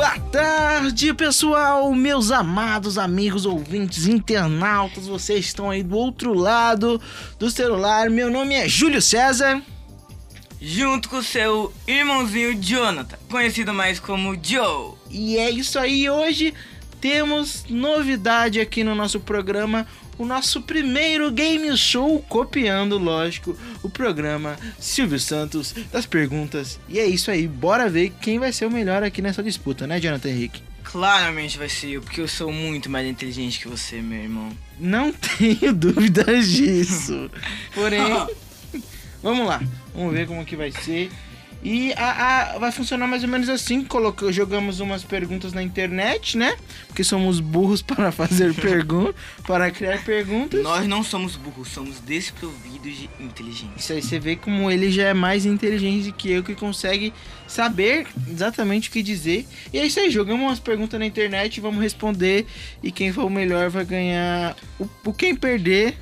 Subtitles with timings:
[0.00, 6.98] Boa tarde, pessoal, meus amados amigos ouvintes internautas, vocês estão aí do outro lado
[7.38, 8.08] do celular.
[8.08, 9.60] Meu nome é Júlio César.
[10.58, 14.94] Junto com seu irmãozinho Jonathan, conhecido mais como Joe.
[15.10, 16.54] E é isso aí, hoje
[16.98, 19.86] temos novidade aqui no nosso programa,
[20.20, 26.78] o nosso primeiro game show, copiando, lógico, o programa Silvio Santos das perguntas.
[26.90, 29.98] E é isso aí, bora ver quem vai ser o melhor aqui nessa disputa, né,
[29.98, 30.62] Jonathan Henrique?
[30.84, 34.50] Claramente vai ser eu, porque eu sou muito mais inteligente que você, meu irmão.
[34.78, 37.30] Não tenho dúvidas disso.
[37.72, 38.02] Porém,
[39.22, 39.62] vamos lá,
[39.94, 41.10] vamos ver como que vai ser.
[41.62, 43.84] E a, a, vai funcionar mais ou menos assim.
[43.84, 46.56] Colocou, jogamos umas perguntas na internet, né?
[46.86, 49.14] Porque somos burros para fazer perguntas,
[49.46, 50.62] para criar perguntas.
[50.62, 53.74] Nós não somos burros, somos desprovidos de inteligência.
[53.76, 57.12] Isso aí você vê como ele já é mais inteligente que eu, que consegue
[57.46, 59.46] saber exatamente o que dizer.
[59.72, 62.46] E é isso aí, jogamos umas perguntas na internet, vamos responder.
[62.82, 64.56] E quem for o melhor vai ganhar.
[64.78, 65.96] O, o quem perder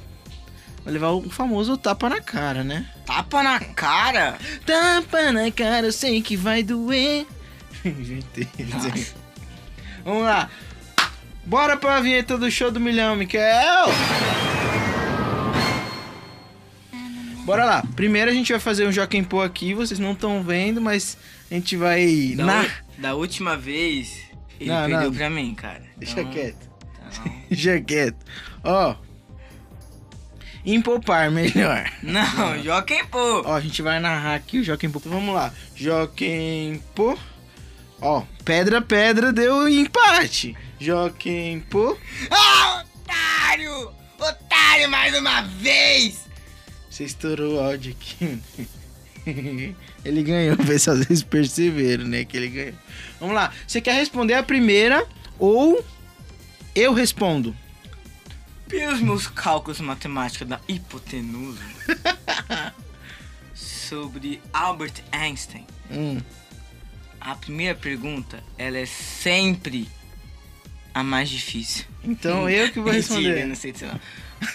[0.89, 2.86] vai levar o famoso tapa na cara, né?
[3.05, 4.39] Tapa na cara?
[4.64, 7.27] Tapa na cara, eu sei que vai doer.
[7.84, 8.48] Inventei.
[8.72, 9.14] Nossa.
[10.05, 10.48] Vamos lá.
[11.45, 13.42] Bora pra vinheta do show do milhão, Miquel.
[17.45, 17.83] Bora lá.
[17.97, 19.75] Primeiro a gente vai fazer um Joaquim Pô aqui.
[19.75, 21.17] Vocês não estão vendo, mas
[21.50, 22.34] a gente vai.
[22.36, 22.62] Da, na...
[22.62, 22.67] u-
[22.98, 24.20] da última vez,
[24.61, 25.14] ele Não, perdeu não.
[25.14, 25.83] pra mim, cara.
[25.97, 26.69] Deixa Então, quieto.
[27.11, 28.17] então- Deixa quieto.
[28.64, 28.95] Ó.
[30.74, 31.91] Empopar melhor.
[32.02, 33.42] Não, Joaquim Pô.
[33.47, 34.98] Ó, a gente vai narrar aqui o Joaquim Pô.
[34.98, 35.50] Então, Vamos lá.
[35.74, 37.16] Joaquim Pô.
[38.00, 40.55] Ó, pedra, pedra, deu empate.
[40.78, 41.96] Joaquim Pô.
[42.30, 43.91] Ah, otário!
[44.19, 46.27] Otário mais uma vez!
[46.91, 48.39] Você estourou o áudio aqui.
[50.05, 52.27] ele ganhou, vê se vocês perceberam, né?
[52.27, 52.74] Que ele ganhou.
[53.19, 53.52] Vamos lá.
[53.66, 55.06] Você quer responder a primeira
[55.39, 55.83] ou
[56.74, 57.56] eu respondo?
[58.68, 61.62] Pelos meus cálculos matemáticos da hipotenusa
[63.55, 66.18] sobre Albert Einstein, Hum.
[67.20, 69.89] a primeira pergunta ela é sempre
[70.92, 71.86] a mais difícil.
[72.05, 73.45] Então eu que vou Mentira, responder.
[73.46, 73.98] não sei se não.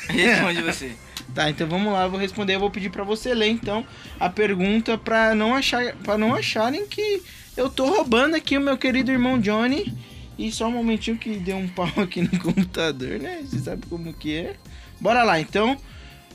[0.09, 0.91] Responde você.
[1.34, 3.84] Tá, então vamos lá, eu vou responder, eu vou pedir pra você ler então
[4.19, 7.24] a pergunta pra não achar, para não acharem que
[7.57, 9.91] eu tô roubando aqui o meu querido irmão Johnny.
[10.38, 13.44] E só um momentinho que deu um pau aqui no computador, né?
[13.44, 14.55] Você sabe como que é.
[14.99, 15.77] Bora lá, então.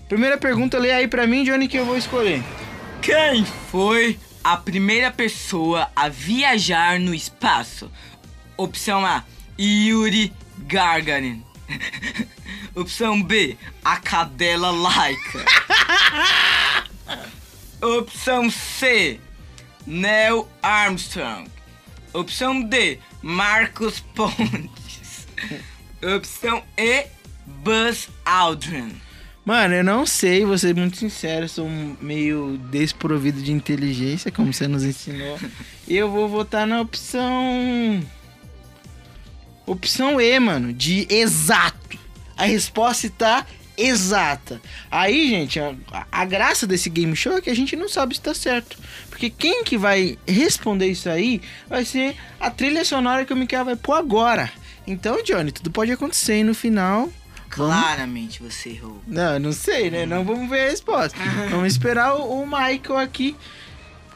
[0.09, 2.43] Primeira pergunta, lê aí pra mim, Johnny, que eu vou escolher.
[3.03, 7.91] Quem foi a primeira pessoa a viajar no espaço?
[8.57, 9.25] Opção A,
[9.59, 10.33] Yuri
[10.67, 11.45] Gagarin.
[12.75, 15.45] Opção B, a cadela Laika.
[17.83, 19.21] Opção C,
[19.87, 21.49] Neil Armstrong.
[22.13, 25.27] Opção D, Marcos Pontes.
[26.17, 27.07] Opção E,
[27.47, 28.93] Buzz Aldrin.
[29.45, 31.67] Mano, eu não sei, vou ser muito sincero, sou
[32.03, 35.39] meio desprovido de inteligência, como você nos ensinou.
[35.87, 38.03] E eu vou votar na opção.
[39.65, 41.99] Opção E, mano, de exato.
[42.37, 43.47] A resposta está
[43.79, 44.61] exata.
[44.91, 45.75] Aí, gente, a,
[46.11, 48.77] a graça desse game show é que a gente não sabe se tá certo.
[49.09, 53.65] Porque quem que vai responder isso aí vai ser a trilha sonora que o Mikael
[53.65, 54.51] vai pôr agora.
[54.87, 57.03] Então, Johnny, tudo pode acontecer e no final.
[57.03, 57.15] vamos-
[57.51, 59.03] Claramente você errou.
[59.07, 60.05] não, não sei, né?
[60.05, 61.19] Não vamos ver a resposta.
[61.51, 63.35] Vamos esperar o, o Michael aqui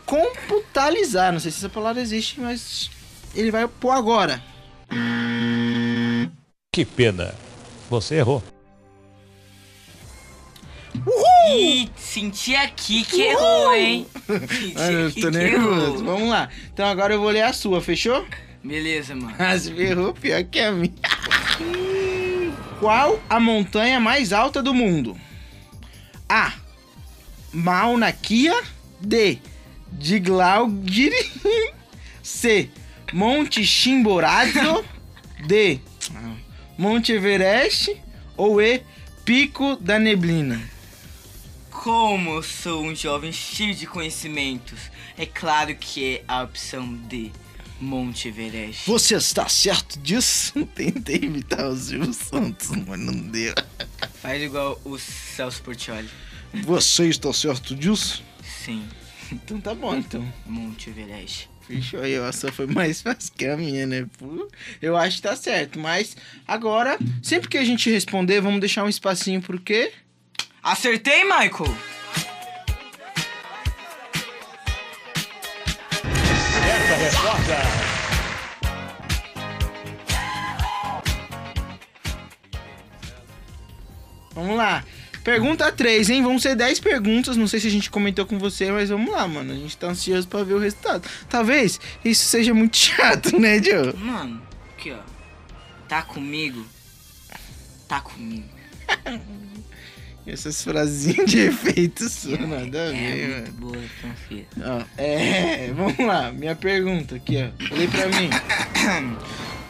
[0.05, 1.33] computalizar.
[1.33, 2.91] Não sei se essa palavra existe, mas
[3.35, 4.43] ele vai pôr agora.
[6.75, 7.35] Que pena.
[7.91, 8.43] Você errou.
[11.49, 14.07] Ih, senti aqui que errou, hein?
[14.27, 15.81] Senti Ai, eu tô nervoso.
[15.81, 16.05] errou.
[16.05, 16.49] Vamos lá.
[16.73, 18.25] Então agora eu vou ler a sua, fechou?
[18.63, 19.35] Beleza, mano.
[19.39, 20.93] Ah, se ferrou pior que a minha.
[22.79, 25.17] Qual a montanha mais alta do mundo?
[26.29, 26.53] A.
[27.53, 28.63] Mauna Kea.
[29.01, 29.39] D.
[29.91, 31.31] Diglaugiri.
[32.23, 32.71] C.
[33.13, 34.85] Monte Chimborazo.
[35.47, 35.81] D.
[36.79, 37.97] Monte Everest.
[38.37, 38.83] Ou E.
[39.25, 40.61] Pico da Neblina.
[41.83, 44.79] Como eu sou um jovem cheio de conhecimentos,
[45.19, 47.33] é claro que é a opção D,
[47.81, 48.89] Monte Everest.
[48.89, 50.65] Você está certo disso?
[50.77, 53.53] Tentei imitar o Silvio Santos, mas não deu.
[54.21, 56.09] Faz igual o Celso Portioli.
[56.63, 58.23] Você está certo disso?
[58.45, 58.87] Sim,
[59.33, 60.33] Então tá bom, então.
[60.47, 61.51] Monte Everest.
[61.67, 62.31] Fechou aí, ó.
[62.31, 64.07] Só foi mais fácil que a minha, né?
[64.81, 65.81] Eu acho que tá certo.
[65.81, 69.93] Mas agora, sempre que a gente responder, vamos deixar um espacinho pro quê?
[70.63, 71.77] Acertei, Michael?
[76.63, 77.57] Certa resposta.
[84.35, 84.85] Vamos lá.
[85.25, 86.23] Pergunta 3, hein?
[86.23, 87.37] Vão ser 10 perguntas.
[87.37, 89.53] Não sei se a gente comentou com você, mas vamos lá, mano.
[89.53, 91.09] A gente tá ansioso pra ver o resultado.
[91.29, 93.95] Talvez isso seja muito chato, né, Joe?
[93.97, 94.41] Mano,
[94.77, 94.99] aqui, ó.
[95.89, 96.65] Tá comigo?
[97.89, 98.49] Tá comigo.
[100.27, 103.43] Essas frasinhas de efeito sua, nada a ver, é mano.
[103.43, 104.47] muito boa, confia.
[104.65, 106.31] Ó, é, vamos lá.
[106.33, 107.75] Minha pergunta aqui, ó.
[107.75, 108.31] Lê pra mim.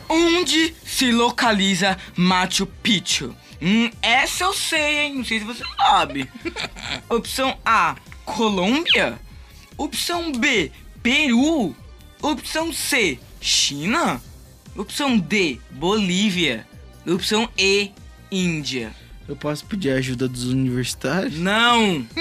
[0.09, 3.35] Onde se localiza Machu Picchu?
[3.63, 5.15] Hum, essa eu sei, hein?
[5.17, 6.29] Não sei se você sabe.
[7.09, 7.97] Opção A,
[8.27, 9.19] Colômbia.
[9.79, 10.71] Opção B,
[11.03, 11.75] Peru.
[12.21, 14.21] Opção C, China.
[14.77, 16.67] Opção D, Bolívia.
[17.07, 17.91] Opção E,
[18.31, 18.95] Índia.
[19.29, 21.39] Eu posso pedir a ajuda dos universitários?
[21.39, 22.07] Não!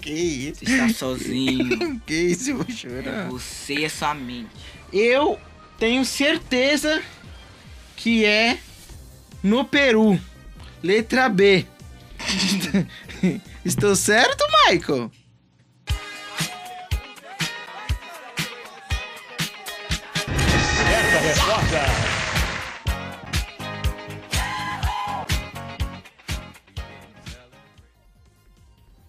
[0.00, 0.64] Que isso?
[0.64, 2.00] Você está sozinho.
[2.06, 2.50] Que isso?
[2.50, 3.28] Eu vou É chorar.
[3.28, 4.50] você e a sua mente.
[4.92, 5.36] Eu
[5.80, 7.02] tenho certeza
[7.96, 8.56] que é
[9.42, 10.16] no Peru.
[10.80, 11.66] Letra B.
[13.64, 15.10] Estou certo, Michael?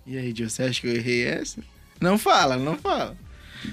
[0.08, 1.62] E aí, Joe, você acha que eu errei essa?
[2.00, 3.18] Não fala, não fala.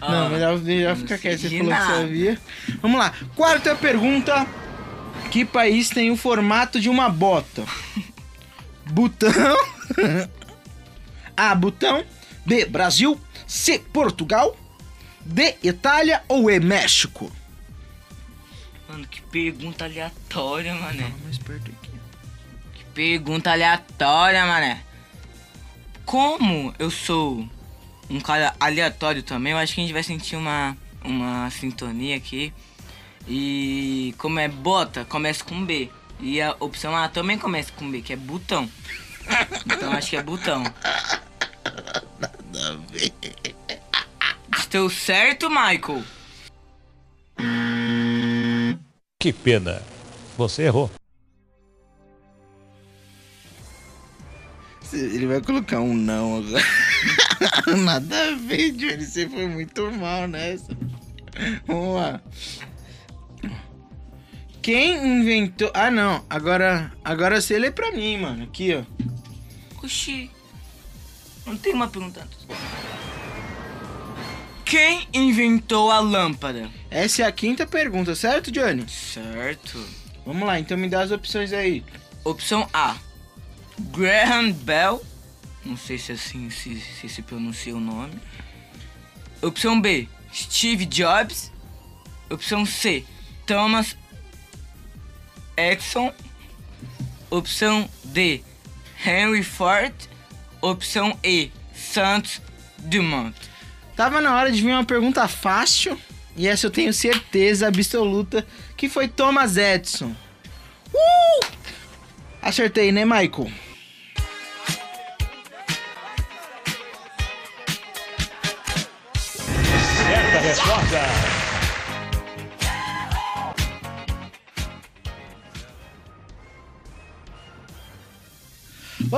[0.01, 1.43] Ah, não, melhor, melhor ficar quieto.
[1.43, 1.95] Você falou que nada.
[1.95, 2.41] sabia.
[2.83, 3.15] Vamos lá.
[3.37, 4.45] Quarta pergunta.
[5.31, 7.65] Que país tem o formato de uma bota?
[8.87, 9.31] Butão.
[11.37, 11.55] A.
[11.55, 12.05] Butão.
[12.45, 12.65] B.
[12.65, 13.21] Brasil.
[13.47, 13.79] C.
[13.79, 14.57] Portugal.
[15.25, 15.55] D.
[15.63, 16.59] Itália ou E.
[16.59, 17.31] México?
[18.89, 21.13] Mano, que pergunta aleatória, mané.
[21.23, 21.91] mais perto aqui.
[22.75, 24.83] Que pergunta aleatória, mané.
[26.05, 27.49] Como eu sou
[28.11, 32.53] um cara aleatório também, eu acho que a gente vai sentir uma, uma sintonia aqui.
[33.27, 35.91] E como é bota, começa com B.
[36.21, 38.69] E a opção A também começa com B, que é botão.
[39.67, 40.63] Então acho que é botão.
[42.21, 43.13] Nada a ver.
[44.59, 46.03] Estou certo, Michael?
[49.19, 49.83] Que pena.
[50.37, 50.91] Você errou.
[54.93, 56.65] Ele vai colocar um não agora.
[57.79, 59.05] Nada a ver, Johnny.
[59.05, 60.77] Você foi muito mal nessa.
[61.67, 62.21] Vamos lá.
[64.63, 65.71] Quem inventou.
[65.75, 66.25] Ah, não.
[66.29, 68.45] Agora, agora você lê pra mim, mano.
[68.45, 68.83] Aqui, ó.
[69.85, 70.31] Oxi.
[71.45, 72.47] Não tem uma pergunta antes.
[74.65, 76.71] Quem inventou a lâmpada?
[76.91, 78.89] Essa é a quinta pergunta, certo, Johnny?
[78.89, 79.79] Certo.
[80.25, 81.85] Vamos lá, então me dá as opções aí.
[82.25, 82.97] Opção A.
[83.79, 85.05] Graham Bell.
[85.65, 88.15] Não sei se assim se, se se pronuncia o nome.
[89.43, 90.09] Opção B.
[90.33, 91.51] Steve Jobs.
[92.31, 93.05] Opção C.
[93.47, 93.97] Thomas
[95.57, 96.13] Edison.
[97.31, 98.43] Opção D.
[99.05, 99.95] Henry Ford.
[100.61, 101.51] Opção E.
[101.75, 102.41] Santos
[102.79, 103.35] Dumont.
[103.97, 105.99] Tava na hora de vir uma pergunta fácil.
[106.37, 108.47] E essa eu tenho certeza absoluta
[108.77, 110.15] que foi Thomas Edison.
[110.93, 111.47] Uh!
[112.43, 113.51] Acertei, né, Michael?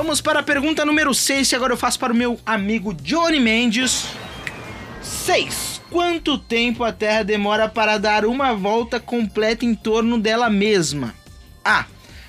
[0.07, 3.41] Vamos para a pergunta número 6, que agora eu faço para o meu amigo Johnny
[3.41, 4.05] Mendes.
[5.01, 5.81] 6.
[5.89, 11.13] Quanto tempo a Terra demora para dar uma volta completa em torno dela mesma?
[11.61, 11.85] A.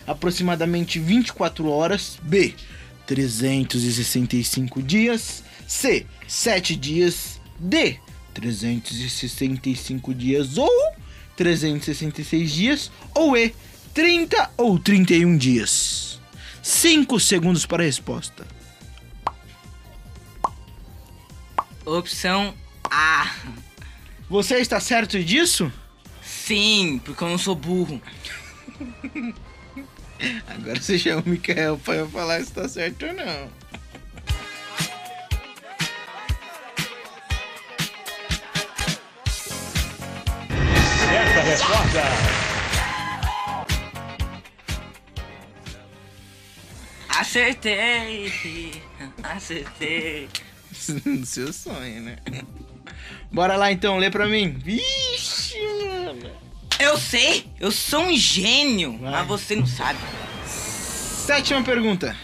[0.08, 2.18] Aproximadamente 24 horas.
[2.20, 2.52] B.
[3.06, 5.44] 365 dias.
[5.64, 6.04] C.
[6.26, 7.40] 7 dias.
[7.60, 7.96] D.
[8.34, 10.68] 365 dias ou
[11.36, 12.90] 366 dias.
[13.14, 13.54] Ou E.
[13.94, 16.17] 30 ou 31 dias.
[16.68, 18.46] 5 segundos para a resposta.
[21.82, 23.34] Opção A.
[24.28, 25.72] Você está certo disso?
[26.22, 28.02] Sim, porque eu não sou burro.
[30.46, 33.50] Agora você chama o Mikael para eu falar se está certo ou não.
[40.98, 42.47] Certa resposta.
[47.28, 48.72] Acertei!
[49.22, 50.30] Acertei!
[51.26, 52.16] Seu sonho, né?
[53.30, 54.48] Bora lá então, lê pra mim.
[54.52, 56.30] Vixe, mano.
[56.78, 57.46] Eu sei!
[57.60, 58.96] Eu sou um gênio!
[58.96, 59.10] Vai.
[59.10, 59.98] Mas você não sabe.
[60.46, 62.16] Sétima pergunta.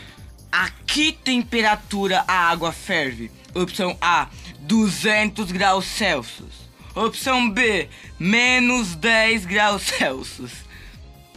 [0.50, 3.30] A que temperatura a água ferve?
[3.54, 4.30] Opção A,
[4.60, 6.54] 200 graus Celsius.
[6.94, 10.52] Opção B, menos 10 graus Celsius.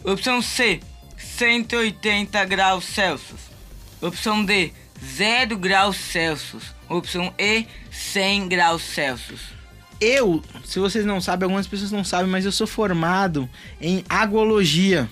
[0.02, 0.80] Opção C,
[1.18, 3.47] 180 graus Celsius.
[4.00, 4.72] Opção D,
[5.04, 6.64] 0 graus Celsius.
[6.88, 9.40] Opção E, 100 graus Celsius.
[10.00, 13.48] Eu, se vocês não sabem, algumas pessoas não sabem, mas eu sou formado
[13.80, 15.10] em agologia.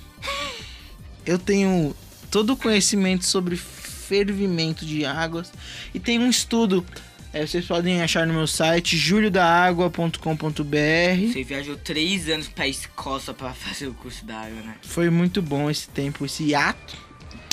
[1.25, 1.95] Eu tenho
[2.31, 5.52] todo o conhecimento sobre fervimento de águas
[5.93, 6.87] e tem um estudo.
[7.33, 11.33] é, vocês podem achar no meu site juliodaagua.com.br.
[11.33, 14.76] Você viajou 3 anos pra Escócia pra fazer o curso da água, né?
[14.83, 16.97] Foi muito bom esse tempo, esse ato.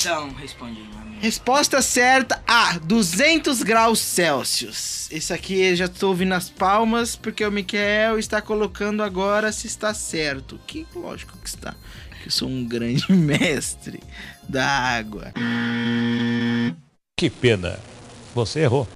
[0.04, 1.20] Então, responde aí, meu amigo.
[1.22, 5.10] Resposta certa a 200 graus Celsius.
[5.10, 9.66] Esse aqui eu já estou ouvindo as palmas porque o Miquel está colocando agora se
[9.66, 10.60] está certo.
[10.66, 11.74] Que lógico que está.
[12.20, 14.02] Que eu sou um grande mestre
[14.46, 15.32] da água.
[17.18, 17.80] Que pena.
[18.34, 18.86] Você errou.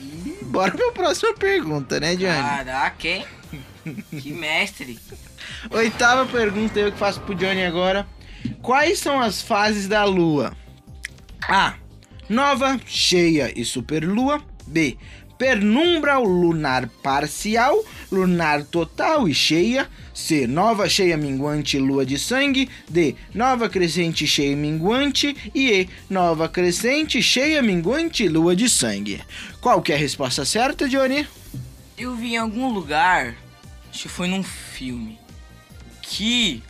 [0.00, 2.42] E bora pra próxima pergunta, né, Johnny?
[2.42, 3.26] Caraca, hein?
[4.10, 4.98] Que mestre.
[5.70, 8.06] Oitava pergunta eu que faço pro Johnny agora.
[8.62, 10.56] Quais são as fases da lua?
[11.48, 11.74] A.
[12.28, 14.42] Nova, cheia e superlua.
[14.66, 14.96] B.
[15.36, 19.88] Penumbra ou lunar parcial, lunar total e cheia.
[20.14, 20.46] C.
[20.46, 22.70] Nova cheia minguante, lua de sangue.
[22.88, 23.16] D.
[23.34, 25.36] Nova crescente cheia minguante.
[25.54, 25.88] E E.
[26.08, 29.20] Nova crescente cheia minguante, lua de sangue.
[29.60, 31.26] Qual que é a resposta certa, Johnny?
[31.98, 33.34] Eu vi em algum lugar,
[33.94, 35.20] acho que foi num filme,
[36.02, 36.60] que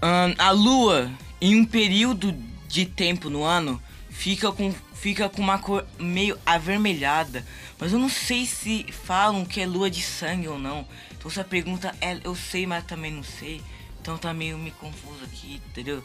[0.00, 2.32] ahn, a lua, em um período
[2.68, 7.44] de tempo no ano, fica com, fica com uma cor meio avermelhada.
[7.76, 10.86] Mas eu não sei se falam que é lua de sangue ou não.
[11.18, 13.60] Então essa pergunta é, eu sei, mas também não sei.
[14.00, 16.04] Então tá meio me confuso aqui, entendeu?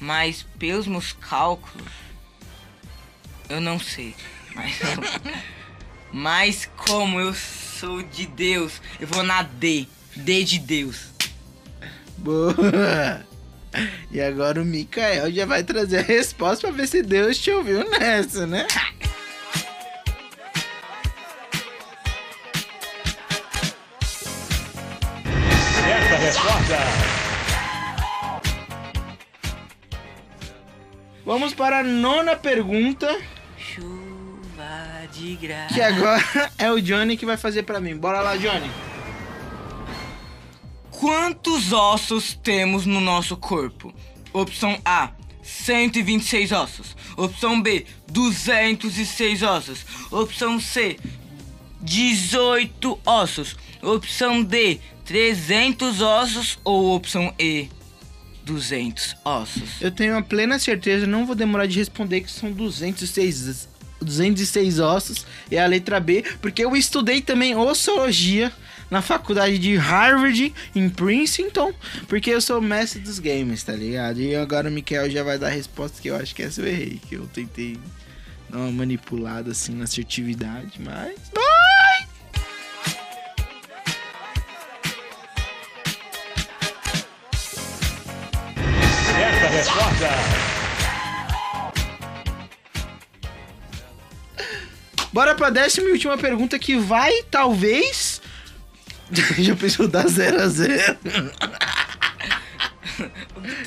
[0.00, 1.92] Mas pelos meus cálculos,
[3.48, 4.16] eu não sei.
[4.56, 4.76] Mas,
[6.12, 9.86] mas como eu sou de Deus, eu vou na D.
[10.16, 11.08] D de Deus.
[12.16, 13.26] Boa!
[14.10, 17.88] E agora o Mikael já vai trazer a resposta pra ver se Deus te ouviu
[17.90, 18.66] nessa, né?
[25.84, 27.18] Certa resposta.
[31.24, 33.06] Vamos para a nona pergunta,
[35.18, 35.74] de graça.
[35.74, 36.22] que agora
[36.56, 37.96] é o Johnny que vai fazer pra mim.
[37.96, 38.70] Bora lá, Johnny.
[40.90, 43.94] Quantos ossos temos no nosso corpo?
[44.32, 45.10] Opção A,
[45.42, 46.96] 126 ossos.
[47.16, 49.86] Opção B, 206 ossos.
[50.10, 50.98] Opção C,
[51.80, 53.56] 18 ossos.
[53.82, 56.58] Opção D, 300 ossos.
[56.64, 57.68] Ou opção E,
[58.44, 59.80] 200 ossos.
[59.80, 63.68] Eu tenho a plena certeza, não vou demorar de responder que são 206,
[64.00, 65.26] 206 ossos.
[65.50, 68.52] É a letra B, porque eu estudei também ossologia
[68.90, 71.72] na faculdade de Harvard, em Princeton,
[72.06, 74.20] porque eu sou mestre dos games, tá ligado?
[74.20, 76.66] E agora o Mikael já vai dar a resposta que eu acho que essa eu
[76.66, 77.78] errei, que eu tentei
[78.48, 81.14] dar uma manipulada assim na assertividade, mas.
[81.34, 82.08] Vai!
[89.04, 90.57] Certa resposta.
[95.12, 98.20] Bora pra décima e última pergunta que vai, talvez.
[99.38, 100.98] Já pensou dar 0 a 0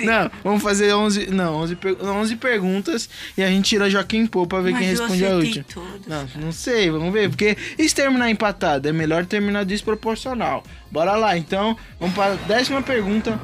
[0.01, 4.45] Não, vamos fazer 11, não, 11, per- 11 perguntas e a gente tira Joaquim Pô
[4.45, 5.65] pra ver quem Mas eu responde a última.
[6.07, 8.87] Não, não sei, vamos ver, porque e se terminar empatado?
[8.89, 10.63] É melhor terminar desproporcional.
[10.91, 13.39] Bora lá, então, vamos para a décima pergunta.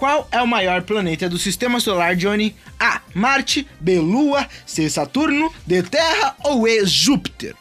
[0.00, 2.56] Qual é o maior planeta do sistema solar, Johnny?
[2.78, 3.02] A.
[3.12, 3.98] Marte, B.
[3.98, 4.88] Lua, C.
[4.88, 5.82] Saturno, D.
[5.82, 6.86] Terra ou E.
[6.86, 7.54] Júpiter?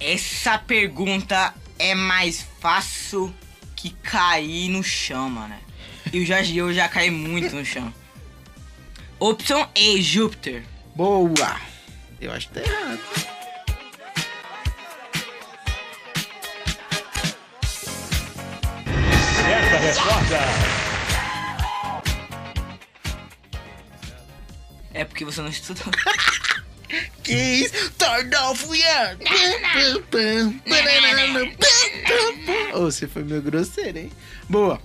[0.00, 3.32] Essa pergunta é mais fácil
[3.76, 5.54] que cair no chão, mano.
[6.12, 7.94] Eu já, eu já caí muito no chão.
[9.20, 10.64] Opção E, Júpiter.
[10.96, 11.60] Boa!
[12.20, 13.00] Eu acho que tá errado.
[19.36, 20.75] Certa resposta.
[24.96, 25.84] É porque você não estudou.
[27.22, 27.90] Que isso?
[27.98, 29.16] Turn off, yeah!
[32.72, 34.12] Ô, você foi meio grosseiro, hein?
[34.48, 34.80] Boa.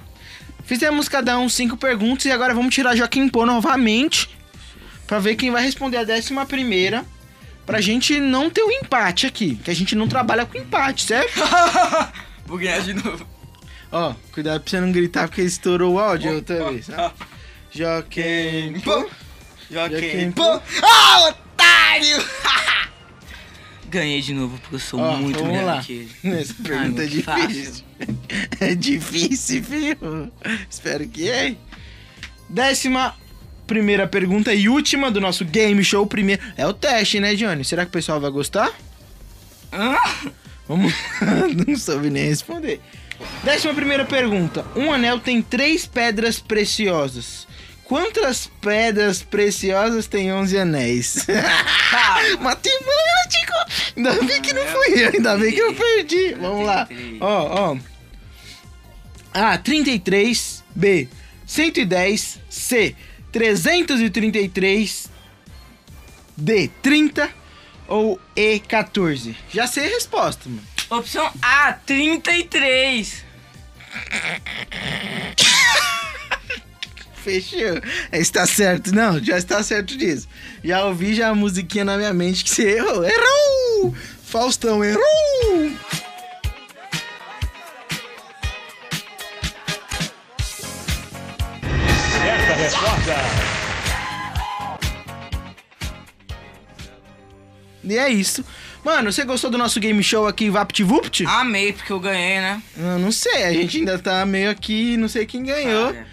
[0.65, 4.35] Fizemos cada um cinco perguntas e agora vamos tirar Joaquim Pô novamente
[5.05, 7.05] pra ver quem vai responder a décima primeira.
[7.67, 11.39] Pra gente não ter um empate aqui, que a gente não trabalha com empate, certo?
[12.47, 13.27] Vou ganhar de novo.
[13.91, 16.87] Ó, cuidado pra você não gritar porque estourou o áudio outra vez?
[17.71, 19.07] Joaquim Pô.
[19.71, 20.61] Joaquim Pô.
[20.83, 22.17] Ah, otário!
[23.91, 25.83] ganhei de novo, porque eu sou Ó, muito melhor lá.
[25.83, 26.35] que ele.
[26.39, 27.83] Essa pergunta é difícil.
[28.59, 30.31] É difícil, viu?
[30.69, 31.55] Espero que é.
[32.49, 33.15] Décima
[33.67, 36.05] primeira pergunta e última do nosso game show.
[36.07, 36.41] Primeiro.
[36.57, 37.63] É o teste, né, Johnny?
[37.63, 38.71] Será que o pessoal vai gostar?
[39.71, 39.97] Hã?
[40.67, 40.93] Vamos.
[41.67, 42.81] Não soube nem responder.
[43.43, 44.65] Décima primeira pergunta.
[44.75, 47.47] Um anel tem três pedras preciosas.
[47.91, 51.27] Quantas pedras preciosas tem 11 anéis?
[52.39, 53.53] Matemático!
[53.97, 56.33] Ainda bem que não fui eu, ainda bem que eu perdi.
[56.35, 56.87] Vamos lá.
[57.19, 57.77] Ó, ó.
[59.33, 59.57] A.
[59.57, 60.63] 33.
[60.73, 61.09] B.
[61.45, 62.39] 110.
[62.49, 62.95] C.
[63.29, 65.09] 333.
[66.37, 66.71] D.
[66.81, 67.29] 30.
[67.89, 68.59] Ou E.
[68.59, 69.35] 14.
[69.53, 70.63] Já sei a resposta, mano.
[70.89, 73.25] Opção A, 33.
[77.23, 77.79] Fechou.
[78.11, 78.93] Está certo.
[78.93, 80.27] Não, já está certo disso.
[80.63, 83.03] Já ouvi já a musiquinha na minha mente que você errou.
[83.05, 83.95] Errou!
[84.23, 85.01] Faustão, errou!
[92.11, 93.15] Certa resposta.
[97.83, 98.45] E é isso.
[98.83, 101.25] Mano, você gostou do nosso game show aqui, VaptVupt?
[101.27, 102.61] Amei, porque eu ganhei, né?
[102.75, 105.93] Eu não sei, a gente ainda tá meio aqui, não sei quem ganhou.
[105.93, 106.07] Cara,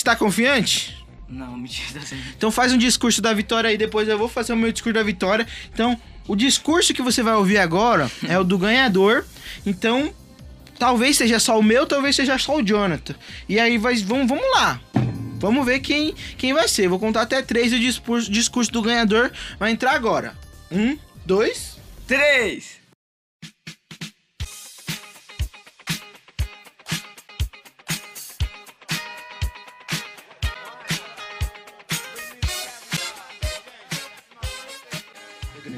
[0.00, 0.96] Está confiante?
[1.28, 2.00] Não, mentira.
[2.34, 5.02] Então faz um discurso da vitória aí, depois eu vou fazer o meu discurso da
[5.02, 5.46] vitória.
[5.74, 9.26] Então, o discurso que você vai ouvir agora é o do ganhador.
[9.66, 10.10] Então,
[10.78, 13.14] talvez seja só o meu, talvez seja só o Jonathan.
[13.46, 14.80] E aí vai, vamos, vamos lá.
[15.38, 16.88] Vamos ver quem, quem vai ser.
[16.88, 20.34] Vou contar até três e o discurso, discurso do ganhador vai entrar agora.
[20.72, 21.76] Um, dois.
[22.06, 22.79] Três.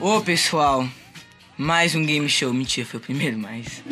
[0.01, 0.89] Ô pessoal,
[1.57, 2.53] mais um game show.
[2.53, 3.83] Mentira, foi o primeiro, mas.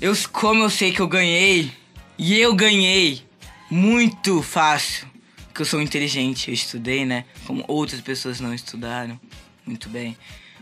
[0.00, 1.72] Eu, como eu sei que eu ganhei,
[2.18, 3.22] e eu ganhei
[3.70, 5.06] muito fácil,
[5.46, 7.24] porque eu sou inteligente, eu estudei, né?
[7.46, 9.18] Como outras pessoas não estudaram.
[9.64, 10.16] Muito bem.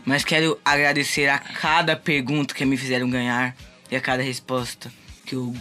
[0.05, 3.55] Mas quero agradecer a cada pergunta que me fizeram ganhar
[3.89, 4.91] e a cada resposta
[5.25, 5.55] que eu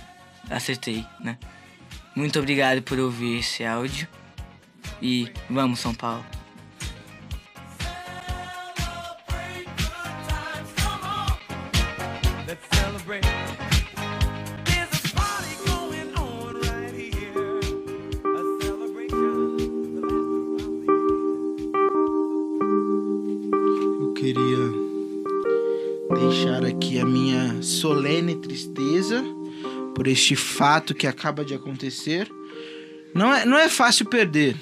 [0.50, 1.36] acertei, né?
[2.14, 4.06] Muito obrigado por ouvir esse áudio.
[5.02, 6.24] E vamos, São Paulo.
[26.98, 29.24] A minha solene tristeza
[29.94, 32.30] por este fato que acaba de acontecer.
[33.14, 34.56] Não é, não é fácil perder,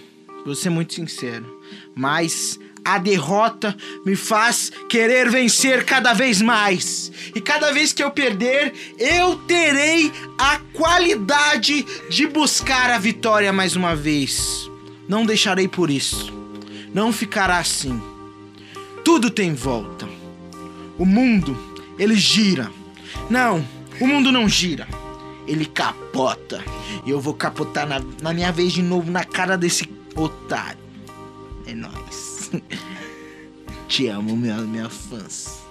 [0.44, 1.60] vou ser muito sincero,
[1.94, 7.12] mas a derrota me faz querer vencer cada vez mais.
[7.34, 13.76] E cada vez que eu perder, eu terei a qualidade de buscar a vitória mais
[13.76, 14.70] uma vez.
[15.08, 16.32] Não deixarei por isso.
[16.92, 18.00] Não ficará assim.
[19.04, 20.08] Tudo tem volta.
[20.98, 21.56] O mundo,
[21.98, 22.70] ele gira.
[23.28, 23.64] Não,
[24.00, 24.86] o mundo não gira.
[25.46, 26.62] Ele capota.
[27.04, 30.82] E eu vou capotar na, na minha vez de novo na cara desse otário.
[31.66, 32.50] É nóis.
[33.88, 35.61] Te amo, minha, minha fãs.